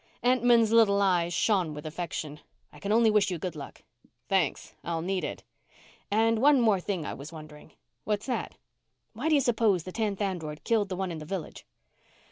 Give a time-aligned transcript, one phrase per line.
[0.23, 2.39] Entman's little eyes shone with affection.
[2.73, 3.83] "I can only wish you good luck."
[4.29, 4.73] "Thanks.
[4.83, 5.43] I'll need it."
[6.09, 8.57] "And one more thing I was wondering." "What's that?"
[9.13, 11.67] "Why do you suppose the tenth android killed the one in the Village?"